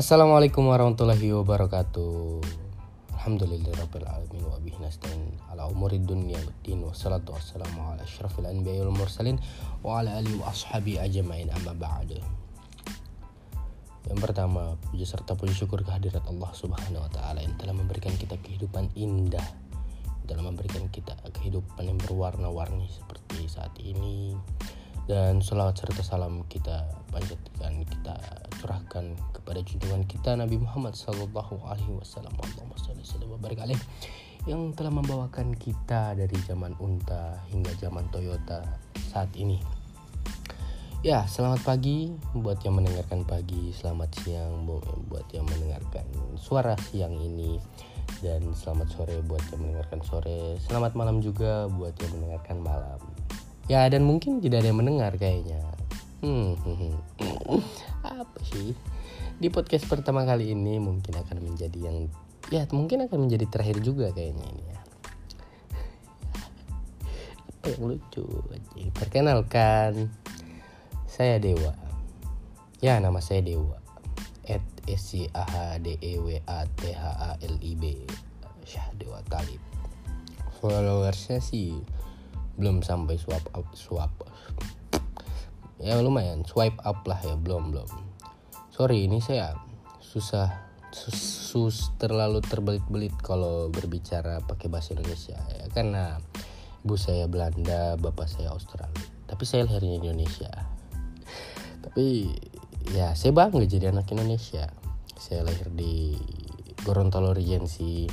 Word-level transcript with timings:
Assalamualaikum 0.00 0.64
warahmatullahi 0.64 1.28
wabarakatuh. 1.28 2.40
Alhamdulillahirabbil 3.20 4.08
alamin 4.08 4.48
wa 4.48 4.56
bihi 4.56 4.80
nasta'in 4.80 5.28
ala 5.52 5.68
umuri 5.68 6.00
dunya 6.00 6.40
waddin 6.40 6.88
wassalatu 6.88 7.36
wassalamu 7.36 7.84
ala 7.84 8.00
asyrafil 8.00 8.48
anbiya'i 8.48 8.80
mursalin 8.88 9.36
wa 9.84 10.00
ala 10.00 10.16
alihi 10.16 10.40
wa 10.40 10.48
ashabi 10.48 10.96
ajmain 10.96 11.52
amma 11.52 11.76
ba'du. 11.76 12.16
Yang 14.08 14.18
pertama, 14.24 14.80
puji 14.88 15.04
serta 15.04 15.36
puji 15.36 15.52
syukur 15.52 15.84
kehadirat 15.84 16.24
Allah 16.24 16.48
Subhanahu 16.56 17.04
wa 17.04 17.12
taala 17.12 17.44
yang 17.44 17.52
telah 17.60 17.76
memberikan 17.76 18.16
kita 18.16 18.40
kehidupan 18.40 18.88
indah, 18.96 19.44
telah 20.24 20.40
memberikan 20.40 20.88
kita 20.88 21.12
kehidupan 21.28 21.84
yang 21.84 22.00
berwarna-warni 22.00 22.88
seperti 22.88 23.52
saat 23.52 23.76
ini. 23.76 24.32
Dan 25.10 25.42
selawat 25.42 25.74
serta 25.74 26.06
salam 26.06 26.46
kita 26.46 26.86
panjatkan, 27.10 27.82
kita 27.82 28.14
curahkan 28.62 29.18
kepada 29.34 29.58
junjungan 29.58 30.06
kita 30.06 30.38
Nabi 30.38 30.62
Muhammad 30.62 30.94
Sallallahu 30.94 31.66
Alaihi 31.66 31.98
Wasallam. 31.98 32.30
Allahumma 32.38 33.66
alaih 33.66 33.80
yang 34.46 34.70
telah 34.70 34.94
membawakan 34.94 35.58
kita 35.58 36.14
dari 36.14 36.38
zaman 36.46 36.78
unta 36.78 37.42
hingga 37.50 37.74
zaman 37.82 38.06
Toyota 38.14 38.62
saat 39.10 39.34
ini. 39.34 39.58
Ya, 41.02 41.26
selamat 41.26 41.66
pagi 41.66 42.14
buat 42.30 42.62
yang 42.62 42.78
mendengarkan 42.78 43.26
pagi, 43.26 43.74
selamat 43.74 44.14
siang 44.22 44.62
buat 45.10 45.26
yang 45.34 45.42
mendengarkan 45.50 46.06
suara 46.38 46.78
siang 46.86 47.18
ini 47.18 47.58
dan 48.22 48.46
selamat 48.54 48.94
sore 48.94 49.18
buat 49.26 49.42
yang 49.50 49.58
mendengarkan 49.58 50.06
sore. 50.06 50.54
Selamat 50.62 50.94
malam 50.94 51.18
juga 51.18 51.66
buat 51.66 51.98
yang 51.98 52.14
mendengarkan 52.14 52.62
malam. 52.62 53.02
Ya, 53.70 53.86
dan 53.86 54.02
mungkin 54.02 54.42
tidak 54.42 54.66
ada 54.66 54.74
yang 54.74 54.82
mendengar 54.82 55.14
kayaknya. 55.14 55.62
Hmm, 56.26 56.58
hmm, 56.58 56.98
hmm. 57.22 57.62
apa 58.02 58.38
sih? 58.42 58.74
Di 59.38 59.46
podcast 59.46 59.86
pertama 59.86 60.26
kali 60.26 60.50
ini 60.50 60.82
mungkin 60.82 61.14
akan 61.14 61.38
menjadi 61.38 61.78
yang 61.78 62.10
ya 62.50 62.66
mungkin 62.74 63.06
akan 63.06 63.30
menjadi 63.30 63.46
terakhir 63.46 63.78
juga 63.78 64.10
kayaknya 64.10 64.42
ini 64.42 64.64
ya. 64.74 64.80
Apa 67.46 67.66
yang 67.78 67.94
lucu? 67.94 68.26
Perkenalkan, 68.90 70.10
saya 71.06 71.38
Dewa. 71.38 71.70
Ya, 72.82 72.98
nama 72.98 73.22
saya 73.22 73.46
Dewa. 73.46 73.78
At 74.50 74.66
S 74.90 75.14
C 75.14 75.30
A 75.30 75.46
H 75.46 75.78
D 75.78 75.94
E 76.02 76.18
W 76.18 76.42
A 76.50 76.66
T 76.74 76.90
H 76.90 77.02
A 77.06 77.38
L 77.38 77.54
I 77.62 77.78
B. 77.78 78.02
Syah 78.66 78.90
Dewa 78.98 79.22
Talib. 79.30 79.62
Followersnya 80.58 81.38
sih 81.38 81.99
belum 82.60 82.84
sampai 82.84 83.16
swap 83.16 83.42
up 83.56 83.64
swap. 83.72 84.12
Ya 85.80 85.96
lumayan. 85.96 86.44
Swipe 86.44 86.76
up 86.84 87.00
lah 87.08 87.16
ya 87.24 87.40
belum 87.40 87.72
belum. 87.72 87.88
Sorry 88.68 89.08
ini 89.08 89.24
saya 89.24 89.56
susah 90.04 90.52
sus, 90.92 91.16
sus 91.16 91.76
terlalu 91.96 92.44
terbelit-belit 92.44 93.16
kalau 93.24 93.72
berbicara 93.72 94.44
pakai 94.44 94.68
bahasa 94.68 94.92
Indonesia 94.92 95.40
ya. 95.56 95.64
Karena 95.72 96.20
ibu 96.84 97.00
saya 97.00 97.24
Belanda 97.24 97.96
bapak 97.96 98.28
saya 98.28 98.52
Australia 98.52 99.20
tapi 99.30 99.46
saya 99.46 99.62
lahirnya 99.62 100.02
Indonesia. 100.02 100.50
Tapi 101.86 102.26
ya 102.90 103.14
saya 103.14 103.30
bangga 103.30 103.62
jadi 103.62 103.94
anak 103.94 104.10
Indonesia. 104.10 104.66
Saya 105.14 105.46
lahir 105.46 105.70
di 105.70 106.18
Gorontalo 106.82 107.30
Regency 107.30 108.10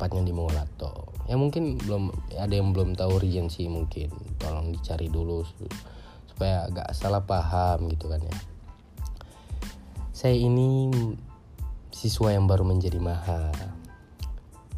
tepatnya 0.00 0.24
di 0.24 0.32
Molato 0.32 1.10
ya 1.30 1.38
mungkin 1.38 1.78
belum 1.78 2.10
ada 2.42 2.50
yang 2.50 2.74
belum 2.74 2.98
tahu 2.98 3.22
Regency 3.22 3.70
mungkin. 3.70 4.10
Tolong 4.42 4.74
dicari 4.74 5.06
dulu 5.06 5.46
supaya 6.26 6.66
agak 6.66 6.90
salah 6.90 7.22
paham 7.22 7.86
gitu 7.86 8.10
kan 8.10 8.18
ya. 8.18 8.34
Saya 10.10 10.34
ini 10.34 10.90
siswa 11.94 12.34
yang 12.34 12.50
baru 12.50 12.66
menjadi 12.66 12.98
maha 12.98 13.54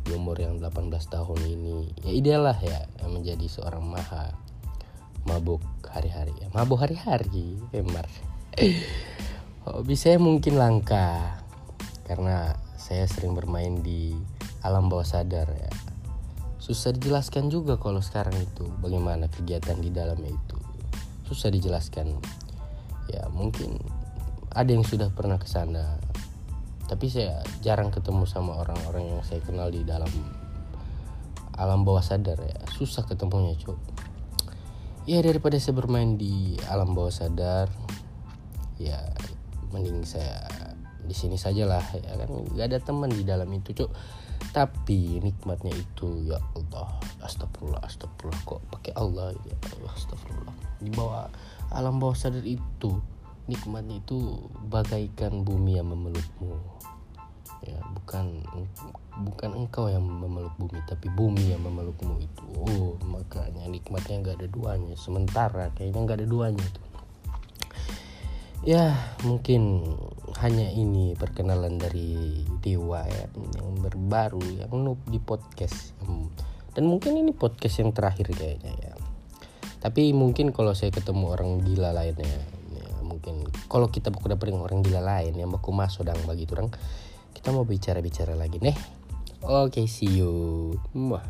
di 0.04 0.12
umur 0.12 0.36
yang 0.44 0.60
18 0.60 0.92
tahun 1.08 1.40
ini. 1.40 1.96
Ya 2.04 2.12
ideal 2.12 2.44
lah 2.44 2.58
ya 2.60 2.84
yang 3.00 3.16
menjadi 3.16 3.48
seorang 3.48 3.88
maha. 3.88 4.36
Mabuk 5.24 5.64
hari-hari 5.88 6.36
ya. 6.36 6.52
Mabuk 6.52 6.84
hari-hari 6.84 7.56
emar. 7.72 8.12
Hobi 9.64 9.96
saya 9.96 10.20
mungkin 10.20 10.60
langka. 10.60 11.40
Karena 12.04 12.52
saya 12.76 13.08
sering 13.08 13.32
bermain 13.32 13.80
di 13.80 14.12
alam 14.62 14.86
bawah 14.90 15.06
sadar 15.06 15.50
ya. 15.50 15.70
Susah 16.62 16.94
dijelaskan 16.94 17.50
juga 17.50 17.74
kalau 17.78 17.98
sekarang 17.98 18.38
itu 18.38 18.66
bagaimana 18.78 19.26
kegiatan 19.26 19.78
di 19.82 19.90
dalamnya 19.90 20.30
itu. 20.30 20.58
Susah 21.26 21.50
dijelaskan. 21.50 22.18
Ya 23.10 23.26
mungkin 23.34 23.82
ada 24.54 24.70
yang 24.70 24.86
sudah 24.86 25.10
pernah 25.10 25.42
ke 25.42 25.50
sana 25.50 25.98
tapi 26.92 27.08
saya 27.08 27.40
jarang 27.64 27.88
ketemu 27.88 28.28
sama 28.28 28.52
orang-orang 28.60 29.16
yang 29.16 29.20
saya 29.24 29.40
kenal 29.40 29.72
di 29.72 29.80
dalam 29.80 30.12
alam 31.56 31.88
bawah 31.88 32.04
sadar 32.04 32.36
ya. 32.36 32.58
Susah 32.68 33.08
ketemunya 33.08 33.56
cuk. 33.56 33.80
Ya 35.08 35.18
daripada 35.18 35.58
saya 35.58 35.74
bermain 35.74 36.14
di 36.14 36.54
alam 36.70 36.94
bawah 36.94 37.10
sadar 37.10 37.72
ya 38.78 38.98
mending 39.72 40.04
saya 40.04 40.46
di 41.02 41.14
sini 41.14 41.36
sajalah 41.36 41.82
ya 41.98 42.14
kan? 42.14 42.28
Gak 42.54 42.66
ada 42.70 42.78
teman 42.78 43.10
di 43.10 43.26
dalam 43.26 43.50
itu 43.50 43.74
cuk. 43.74 43.90
Tapi 44.50 45.22
nikmatnya 45.22 45.70
itu 45.72 46.26
ya 46.26 46.38
Allah. 46.58 46.98
Astagfirullah 47.22 47.82
astagfirullah. 47.86 48.42
Kok 48.42 48.60
pakai 48.74 48.92
Allah? 48.98 49.34
Ya 49.46 49.56
Allah 49.78 49.92
astagfirullah. 49.94 50.54
Di 50.82 50.90
bawah 50.90 51.30
alam 51.72 52.02
bawah 52.02 52.18
sadar 52.18 52.44
itu 52.44 53.00
nikmatnya 53.46 54.02
itu 54.02 54.18
bagaikan 54.66 55.42
bumi 55.42 55.78
yang 55.78 55.90
memelukmu. 55.90 56.58
Ya 57.62 57.78
bukan 57.94 58.42
bukan 59.22 59.50
engkau 59.54 59.86
yang 59.86 60.02
memeluk 60.02 60.50
bumi 60.58 60.82
tapi 60.90 61.06
bumi 61.14 61.54
yang 61.54 61.62
memelukmu 61.62 62.18
itu. 62.18 62.44
Oh 62.58 62.98
makanya 63.06 63.70
nikmatnya 63.70 64.18
nggak 64.18 64.36
ada 64.42 64.48
duanya. 64.50 64.94
Sementara 64.98 65.70
kayaknya 65.78 66.00
nggak 66.02 66.18
ada 66.22 66.28
duanya 66.28 66.66
tuh. 66.74 66.86
Ya 68.62 68.94
mungkin 69.26 69.82
hanya 70.42 70.66
ini 70.74 71.14
perkenalan 71.14 71.78
dari 71.78 72.42
Dewa 72.58 73.06
ya 73.06 73.30
yang 73.62 73.78
berbaru 73.78 74.42
yang 74.58 74.74
noob 74.74 74.98
di 75.06 75.22
podcast. 75.22 75.94
Dan 76.74 76.90
mungkin 76.90 77.14
ini 77.14 77.30
podcast 77.30 77.78
yang 77.78 77.94
terakhir 77.94 78.34
kayaknya 78.34 78.74
ya. 78.74 78.92
Tapi 79.78 80.10
mungkin 80.10 80.50
kalau 80.50 80.74
saya 80.74 80.90
ketemu 80.90 81.30
orang 81.30 81.62
gila 81.62 81.94
lainnya 81.94 82.26
ya, 82.74 82.90
mungkin 83.06 83.46
kalau 83.70 83.86
kita 83.90 84.10
udah 84.10 84.38
pernah 84.38 84.66
orang 84.66 84.82
gila 84.82 84.98
lain 84.98 85.38
yang 85.38 85.50
baku 85.50 85.70
masuk 85.70 86.10
dan 86.10 86.18
bagi 86.26 86.46
orang 86.50 86.74
kita 87.30 87.54
mau 87.54 87.62
bicara-bicara 87.62 88.34
lagi 88.34 88.58
nih. 88.58 88.74
Oke 89.46 89.82
okay, 89.82 89.86
see 89.86 90.10
you. 90.10 90.74
Mwah. 90.94 91.22